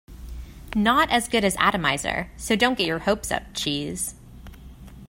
[0.75, 4.15] Not as good as "Atomizer", so don't get your hopes up, cheese.